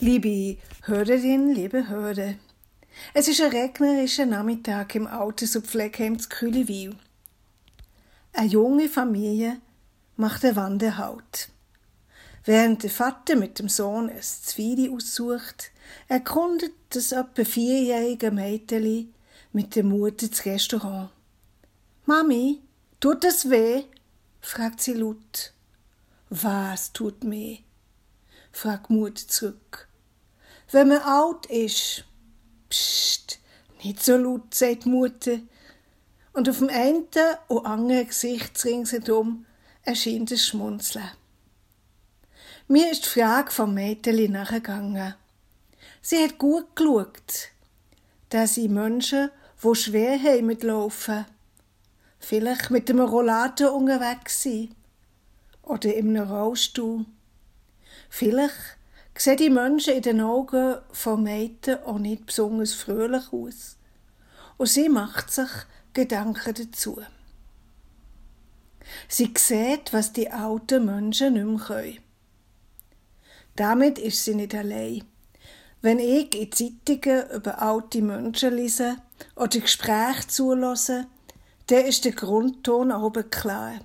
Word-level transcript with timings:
Liebe 0.00 0.56
Hörerin, 0.84 1.54
liebe 1.54 1.88
Hörer, 1.88 2.34
es 3.14 3.28
ist 3.28 3.40
ein 3.40 3.50
regnerischer 3.50 4.26
Nachmittag 4.26 4.94
im 4.96 5.06
Alters- 5.06 5.54
und 5.54 5.66
Pflegeheim 5.66 6.18
zu 6.18 6.28
Kühlewil. 6.28 6.96
Eine 8.32 8.48
junge 8.48 8.88
Familie 8.88 9.60
macht 10.16 10.44
eine 10.44 10.56
Wanderhalt. 10.56 11.50
Während 12.44 12.82
der 12.82 12.90
Vater 12.90 13.36
mit 13.36 13.60
dem 13.60 13.68
Sohn 13.68 14.10
ein 14.10 14.22
Zwiebel 14.22 14.92
aussucht, 14.92 15.70
erkundet 16.08 16.72
das 16.90 17.12
etwa 17.12 17.44
vierjährige 17.44 18.32
Mädchen 18.32 19.14
mit 19.52 19.76
der 19.76 19.84
Mutter 19.84 20.26
das 20.26 20.44
Restaurant. 20.44 21.10
Mami, 22.06 22.60
tut 22.98 23.22
das 23.22 23.48
weh? 23.48 23.84
fragt 24.40 24.80
sie 24.80 24.94
laut. 24.94 25.52
Was 26.30 26.92
tut 26.92 27.22
weh? 27.22 27.58
Fragt 28.52 28.90
Mutter 28.90 29.26
zurück. 29.26 29.88
Wenn 30.70 30.88
man 30.88 30.98
alt 30.98 31.46
ist. 31.46 32.04
Psst, 32.68 33.40
nicht 33.82 34.02
so 34.02 34.16
laut, 34.16 34.54
sagt 34.54 34.86
Mutter. 34.86 35.38
Und 36.32 36.48
auf 36.48 36.58
dem 36.58 36.70
einen 36.70 37.06
und 37.48 37.66
anderen 37.66 38.06
Gesicht 38.06 38.64
ringsherum 38.64 39.44
erscheint 39.82 40.30
ein 40.30 40.38
Schmunzeln. 40.38 41.10
Mir 42.68 42.90
ist 42.90 43.04
die 43.04 43.20
Frage 43.20 43.50
vom 43.50 43.74
Mädchen 43.74 44.32
nachgegangen. 44.32 45.14
Sie 46.00 46.22
hat 46.22 46.38
gut 46.38 46.74
geschaut, 46.74 47.50
dass 48.30 48.54
sie 48.54 48.68
Menschen, 48.68 49.30
die 49.62 49.74
schwer 49.74 50.18
haben 50.18 50.46
mit 50.46 50.62
Laufen, 50.62 51.26
vielleicht 52.18 52.70
mit 52.70 52.88
dem 52.88 53.00
Rollator 53.00 53.74
unterwegs 53.74 54.42
sind 54.42 54.74
oder 55.62 55.90
einem 55.90 56.30
Rollstuhl. 56.30 57.04
Vielleicht 58.14 58.76
sehen 59.16 59.38
die 59.38 59.48
Menschen 59.48 59.94
in 59.94 60.02
den 60.02 60.20
Augen 60.20 60.76
von 60.92 61.22
Mädchen 61.22 61.82
auch 61.84 61.98
nicht 61.98 62.26
besonders 62.26 62.74
fröhlich 62.74 63.32
aus. 63.32 63.78
Und 64.58 64.66
sie 64.66 64.90
macht 64.90 65.32
sich 65.32 65.48
Gedanken 65.94 66.52
dazu. 66.52 67.00
Sie 69.08 69.32
sieht, 69.34 69.94
was 69.94 70.12
die 70.12 70.30
alten 70.30 70.84
Menschen 70.84 71.32
nicht 71.32 71.46
mehr 71.46 71.66
können. 71.66 71.98
Damit 73.56 73.98
ist 73.98 74.22
sie 74.22 74.34
nicht 74.34 74.54
allein. 74.54 75.04
Wenn 75.80 75.98
ich 75.98 76.34
in 76.34 76.52
Zeitungen 76.52 77.30
über 77.30 77.62
alte 77.62 78.02
Menschen 78.02 78.54
lese 78.54 78.98
oder 79.36 79.58
Gespräche 79.58 80.28
zulasse, 80.28 81.06
dann 81.68 81.86
ist 81.86 82.04
der 82.04 82.12
Grundton 82.12 82.92
oben 82.92 83.30
klar. 83.30 83.80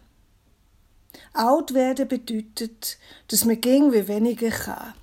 Alt 1.33 1.73
werden 1.73 2.07
bedeutet, 2.07 2.97
dass 3.27 3.45
man 3.45 3.61
ging 3.61 3.91
wie 3.93 4.07
weniger 4.07 4.49
kann. 4.49 4.93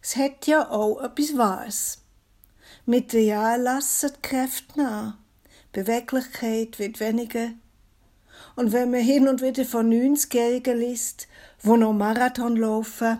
Es 0.00 0.16
hat 0.16 0.46
ja 0.46 0.70
auch 0.70 1.02
etwas 1.02 1.36
Wahres. 1.36 2.02
Mit 2.86 3.12
den 3.12 3.26
Jahren 3.26 3.62
lassen 3.62 4.12
die 4.16 4.22
Kräfte 4.22 4.78
nach. 4.78 5.18
Beweglichkeit 5.72 6.78
wird 6.78 7.00
weniger. 7.00 7.50
Und 8.56 8.72
wenn 8.72 8.90
man 8.90 9.00
hin 9.00 9.28
und 9.28 9.42
wieder 9.42 9.64
von 9.64 9.90
90-Jährigen 9.90 10.78
liest, 10.78 11.28
wo 11.60 11.76
noch 11.76 11.92
Marathon 11.92 12.56
laufen, 12.56 13.18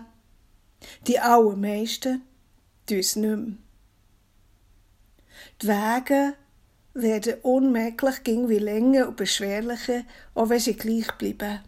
die 1.07 1.19
allermeisten 1.19 2.21
tun 2.87 2.99
es 2.99 3.15
nicht 3.15 3.37
mehr. 3.37 3.57
Die 5.61 5.67
Wege 5.67 6.33
werden 7.01 7.35
unmerklich 7.41 8.23
ging 8.23 8.49
wie 8.49 8.59
länger 8.59 9.07
und 9.07 9.17
beschwerlicher, 9.17 10.03
auch 10.35 10.49
wenn 10.49 10.59
sie 10.59 10.75
gleich 10.75 11.11
bleiben. 11.13 11.59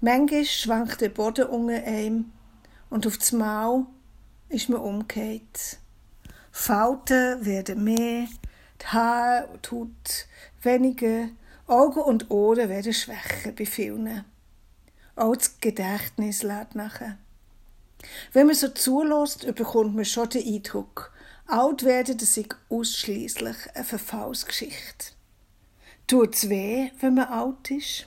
Manchmal 0.00 0.44
schwankt 0.44 1.00
der 1.00 1.08
Boden 1.08 1.46
unter 1.46 1.82
einem 1.84 2.32
und 2.90 3.06
auf 3.06 3.18
das 3.18 3.32
Maul 3.32 3.86
ist 4.48 4.68
man 4.68 4.80
umgekehrt. 4.80 5.78
Falten 6.50 7.44
werden 7.44 7.84
mehr, 7.84 8.26
die 8.80 8.86
Haare 8.86 9.46
und 9.48 9.66
die 9.66 9.70
Haut 9.74 10.26
weniger, 10.62 11.28
Augen 11.66 12.00
und 12.00 12.30
Ohren 12.30 12.68
werden 12.68 12.92
schwächer 12.92 13.52
bei 13.52 13.66
vielen. 13.66 14.24
Auch 15.16 15.36
das 15.36 15.60
Gedächtnis 15.60 16.42
lädt 16.42 16.74
nachher. 16.74 17.18
Wenn 18.32 18.46
man 18.46 18.56
so 18.56 18.68
zulässt, 18.68 19.52
bekommt 19.54 19.94
man 19.94 20.04
schon 20.04 20.28
den 20.30 20.46
Eindruck, 20.46 21.12
alt 21.48 21.84
werden, 21.84 22.18
das 22.18 22.36
ist 22.36 22.56
ausschließlich 22.68 23.56
eine 23.74 23.84
Verfallsgeschichte. 23.84 25.12
Tut 26.06 26.34
es 26.34 26.48
weh, 26.48 26.90
wenn 27.00 27.14
man 27.14 27.28
alt 27.28 27.70
ist? 27.70 28.06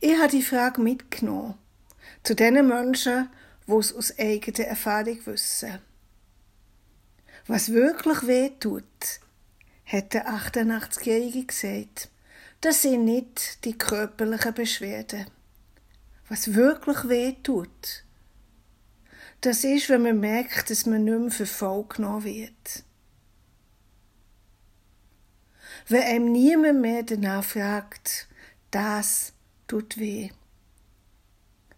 Ich 0.00 0.16
habe 0.16 0.28
die 0.28 0.42
Frage 0.42 0.80
mitgenommen. 0.80 1.54
Zu 2.22 2.34
den 2.34 2.66
Menschen, 2.66 3.30
die 3.66 3.72
es 3.72 3.94
aus 3.94 4.18
eigener 4.18 4.66
Erfahrung 4.66 5.24
wissen. 5.26 5.78
Was 7.46 7.72
wirklich 7.72 8.26
weh 8.26 8.50
tut, 8.60 8.84
hat 9.86 10.14
der 10.14 10.28
88-Jährige 10.28 11.46
gesagt, 11.46 12.10
das 12.60 12.82
sind 12.82 13.04
nicht 13.04 13.64
die 13.64 13.76
körperlichen 13.76 14.54
Beschwerden. 14.54 15.26
Was 16.28 16.54
wirklich 16.54 17.08
weh 17.08 17.32
tut, 17.42 18.04
das 19.40 19.64
ist, 19.64 19.88
wenn 19.88 20.02
man 20.02 20.20
merkt, 20.20 20.70
dass 20.70 20.86
man 20.86 21.04
nicht 21.04 21.18
mehr 21.18 21.30
für 21.30 21.46
voll 21.46 21.84
genommen 21.88 22.24
wird. 22.24 22.84
Wenn 25.88 26.02
einem 26.02 26.32
niemand 26.32 26.80
mehr 26.80 27.02
danach 27.02 27.44
fragt, 27.44 28.28
das 28.70 29.32
tut 29.66 29.98
weh. 29.98 30.30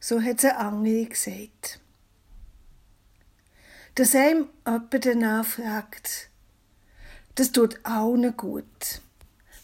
So 0.01 0.21
hat 0.21 0.39
es 0.39 0.45
eine 0.45 0.59
andere 0.59 1.07
gesagt. 1.07 1.81
Dass 3.95 4.15
einem 4.15 4.49
jemand 4.67 5.07
danach 5.07 5.47
fragt, 5.47 6.31
das 7.37 7.53
tut 7.53 7.79
allen 7.85 8.37
gut. 8.37 9.01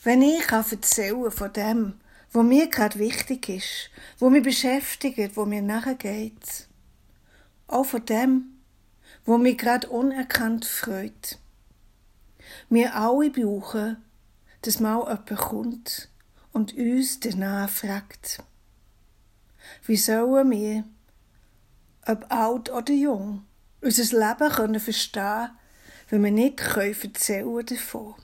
Wenn 0.04 0.22
ich 0.22 0.50
erzählen 0.50 1.30
von 1.30 1.52
dem, 1.52 2.00
was 2.32 2.44
mir 2.44 2.68
gerade 2.68 2.98
wichtig 2.98 3.48
ist, 3.48 3.90
was 4.18 4.30
mich 4.30 4.42
beschäftigt, 4.42 5.36
wo 5.36 5.44
mir 5.44 5.62
nachher 5.62 5.94
geht. 5.94 6.67
Auch 7.68 7.84
von 7.84 8.04
dem, 8.06 8.58
wo 9.24 9.38
mich 9.38 9.58
gerade 9.58 9.88
unerkannt 9.88 10.64
freut. 10.64 11.38
Wir 12.70 12.94
alle 12.94 13.30
brauchen, 13.30 13.98
dass 14.62 14.80
mal 14.80 15.00
jemand 15.00 15.36
kommt 15.36 16.08
und 16.52 16.74
uns 16.74 17.20
danach 17.20 17.68
fragt. 17.68 18.42
Wie 19.84 19.96
sollen 19.96 20.50
wir, 20.50 20.84
ob 22.06 22.32
alt 22.32 22.70
oder 22.70 22.92
jung, 22.92 23.44
unser 23.82 24.18
Leben 24.18 24.50
können 24.50 24.80
verstehen, 24.80 25.50
wenn 26.08 26.24
wir 26.24 26.32
nicht 26.32 26.56
können 26.56 26.96
erzählen 27.00 27.66
davon? 27.66 28.14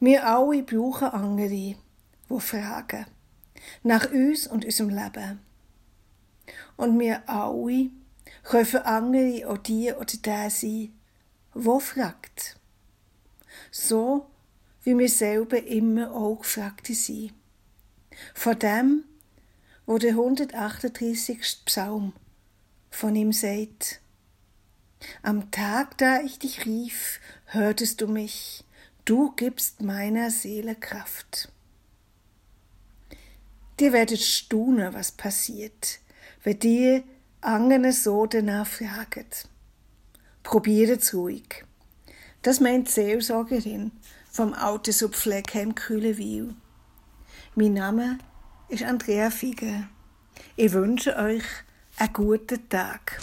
Wir 0.00 0.26
alle 0.26 0.62
brauchen 0.62 1.08
andere, 1.08 1.48
die 1.48 1.76
fragen 2.38 3.06
nach 3.82 4.10
uns 4.10 4.46
und 4.46 4.64
unserem 4.64 4.90
Leben. 4.90 5.40
Und 6.76 6.98
wir 6.98 7.28
alle 7.28 7.90
können 8.42 8.76
andere 8.84 9.48
auch 9.48 9.58
die 9.58 9.92
oder 9.92 10.16
der 10.24 10.50
sein, 10.50 10.92
wo 11.54 11.80
fragt. 11.80 12.56
So 13.70 14.26
wie 14.82 14.96
wir 14.96 15.08
selber 15.08 15.62
immer 15.64 16.12
auch 16.12 16.36
gefragt 16.36 16.86
sind. 16.86 17.32
Von 18.34 18.58
dem, 18.58 19.04
wo 19.84 19.98
der 19.98 20.12
138. 20.12 21.64
Psalm 21.64 22.12
von 22.90 23.16
ihm 23.16 23.32
sagt, 23.32 24.00
am 25.22 25.50
Tag, 25.50 25.98
da 25.98 26.20
ich 26.20 26.38
dich 26.38 26.64
rief, 26.66 27.20
hörtest 27.46 28.00
du 28.00 28.06
mich, 28.06 28.64
du 29.04 29.32
gibst 29.32 29.82
meiner 29.82 30.30
Seele 30.30 30.74
Kraft. 30.74 31.50
Dir 33.78 33.92
werdet 33.92 34.20
staunen, 34.20 34.94
was 34.94 35.12
passiert, 35.12 35.98
wenn 36.46 36.60
dir 36.60 37.02
andere 37.40 37.90
so 37.90 38.24
danach 38.24 38.68
fragen. 38.68 39.26
Probieret's 40.44 41.12
ruhig. 41.12 41.64
Das 42.42 42.60
meint 42.60 42.86
die 42.86 42.92
Seelsorgerin 42.92 43.90
vom 44.30 44.54
Autosub 44.54 45.16
Pflegeheim 45.16 45.74
Kühlewil. 45.74 46.54
Mein 47.56 47.72
Name 47.72 48.18
ist 48.68 48.84
Andrea 48.84 49.30
Fieger. 49.30 49.88
Ich 50.54 50.72
wünsche 50.72 51.16
euch 51.16 51.42
einen 51.96 52.12
guten 52.12 52.68
Tag. 52.68 53.18